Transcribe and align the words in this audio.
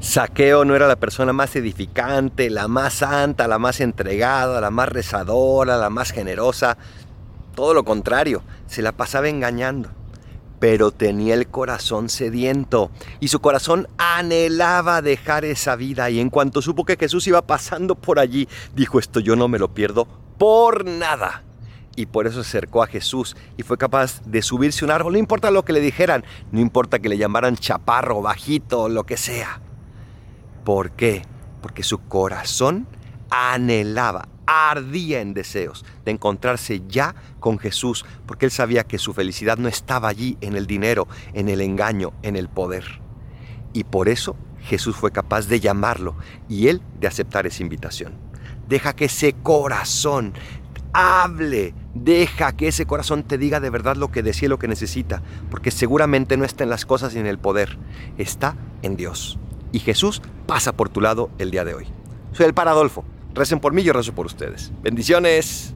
Saqueo 0.00 0.64
no 0.64 0.74
era 0.74 0.88
la 0.88 0.96
persona 0.96 1.34
más 1.34 1.54
edificante, 1.56 2.48
la 2.48 2.68
más 2.68 2.94
santa, 2.94 3.46
la 3.46 3.58
más 3.58 3.82
entregada, 3.82 4.58
la 4.58 4.70
más 4.70 4.88
rezadora, 4.88 5.76
la 5.76 5.90
más 5.90 6.10
generosa. 6.10 6.78
Todo 7.54 7.74
lo 7.74 7.84
contrario, 7.84 8.42
se 8.66 8.80
la 8.80 8.92
pasaba 8.92 9.28
engañando. 9.28 9.90
Pero 10.58 10.90
tenía 10.90 11.34
el 11.34 11.48
corazón 11.48 12.08
sediento 12.08 12.90
y 13.20 13.28
su 13.28 13.40
corazón 13.40 13.88
anhelaba 13.98 15.02
dejar 15.02 15.44
esa 15.44 15.76
vida 15.76 16.08
y 16.08 16.18
en 16.18 16.30
cuanto 16.30 16.62
supo 16.62 16.86
que 16.86 16.96
Jesús 16.96 17.26
iba 17.26 17.42
pasando 17.42 17.94
por 17.94 18.18
allí, 18.18 18.48
dijo 18.74 18.98
esto 18.98 19.20
yo 19.20 19.36
no 19.36 19.48
me 19.48 19.58
lo 19.58 19.74
pierdo 19.74 20.06
por 20.38 20.86
nada 20.86 21.44
y 21.96 22.06
por 22.06 22.26
eso 22.26 22.42
se 22.42 22.48
acercó 22.48 22.82
a 22.82 22.86
Jesús 22.86 23.36
y 23.56 23.62
fue 23.62 23.78
capaz 23.78 24.22
de 24.24 24.42
subirse 24.42 24.84
un 24.84 24.90
árbol, 24.90 25.14
no 25.14 25.18
importa 25.18 25.50
lo 25.50 25.64
que 25.64 25.72
le 25.72 25.80
dijeran, 25.80 26.24
no 26.52 26.60
importa 26.60 26.98
que 26.98 27.08
le 27.08 27.18
llamaran 27.18 27.56
chaparro, 27.56 28.20
bajito, 28.20 28.90
lo 28.90 29.04
que 29.04 29.16
sea. 29.16 29.60
¿Por 30.64 30.92
qué? 30.92 31.22
Porque 31.62 31.82
su 31.82 31.98
corazón 31.98 32.86
anhelaba, 33.30 34.28
ardía 34.46 35.20
en 35.20 35.34
deseos 35.34 35.84
de 36.04 36.10
encontrarse 36.10 36.82
ya 36.88 37.14
con 37.38 37.58
Jesús, 37.58 38.04
porque 38.26 38.46
él 38.46 38.52
sabía 38.52 38.84
que 38.84 38.98
su 38.98 39.14
felicidad 39.14 39.58
no 39.58 39.68
estaba 39.68 40.08
allí 40.08 40.36
en 40.40 40.56
el 40.56 40.66
dinero, 40.66 41.08
en 41.32 41.48
el 41.48 41.60
engaño, 41.60 42.12
en 42.22 42.36
el 42.36 42.48
poder. 42.48 42.84
Y 43.72 43.84
por 43.84 44.08
eso 44.08 44.36
Jesús 44.60 44.96
fue 44.96 45.12
capaz 45.12 45.46
de 45.46 45.60
llamarlo 45.60 46.16
y 46.48 46.68
él 46.68 46.82
de 46.98 47.06
aceptar 47.06 47.46
esa 47.46 47.62
invitación. 47.62 48.14
Deja 48.68 48.94
que 48.94 49.06
ese 49.06 49.32
corazón 49.32 50.34
hable, 50.92 51.74
deja 51.94 52.52
que 52.52 52.68
ese 52.68 52.84
corazón 52.84 53.22
te 53.22 53.38
diga 53.38 53.60
de 53.60 53.70
verdad 53.70 53.96
lo 53.96 54.10
que 54.10 54.22
desea 54.22 54.46
y 54.46 54.50
lo 54.50 54.58
que 54.58 54.68
necesita, 54.68 55.22
porque 55.50 55.70
seguramente 55.70 56.36
no 56.36 56.44
está 56.44 56.64
en 56.64 56.70
las 56.70 56.84
cosas 56.84 57.14
ni 57.14 57.20
en 57.20 57.26
el 57.26 57.38
poder, 57.38 57.78
está 58.18 58.56
en 58.82 58.96
Dios 58.96 59.39
y 59.72 59.80
Jesús 59.80 60.22
pasa 60.46 60.72
por 60.72 60.88
tu 60.88 61.00
lado 61.00 61.30
el 61.38 61.50
día 61.50 61.64
de 61.64 61.74
hoy. 61.74 61.86
Soy 62.32 62.46
el 62.46 62.54
Paradolfo. 62.54 63.04
Recen 63.34 63.60
por 63.60 63.72
mí, 63.72 63.82
yo 63.82 63.92
rezo 63.92 64.12
por 64.12 64.26
ustedes. 64.26 64.72
Bendiciones. 64.82 65.68